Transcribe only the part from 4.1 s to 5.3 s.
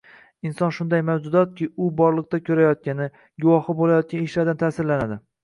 ishlardan ta’sirlanadi.